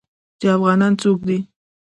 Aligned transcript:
چې 0.39 0.47
افغانان 0.55 0.93
څوک 1.01 1.19
دي. 1.27 1.37